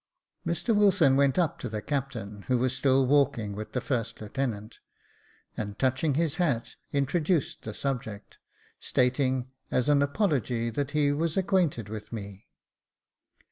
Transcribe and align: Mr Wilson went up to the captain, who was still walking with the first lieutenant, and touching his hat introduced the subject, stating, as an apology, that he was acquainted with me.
Mr 0.47 0.75
Wilson 0.75 1.15
went 1.15 1.37
up 1.37 1.59
to 1.59 1.69
the 1.69 1.79
captain, 1.79 2.41
who 2.47 2.57
was 2.57 2.75
still 2.75 3.05
walking 3.05 3.53
with 3.53 3.73
the 3.73 3.79
first 3.81 4.19
lieutenant, 4.19 4.79
and 5.55 5.77
touching 5.77 6.15
his 6.15 6.37
hat 6.37 6.75
introduced 6.91 7.61
the 7.61 7.73
subject, 7.75 8.39
stating, 8.79 9.51
as 9.69 9.89
an 9.89 10.01
apology, 10.01 10.71
that 10.71 10.89
he 10.97 11.11
was 11.11 11.37
acquainted 11.37 11.87
with 11.87 12.11
me. 12.11 12.47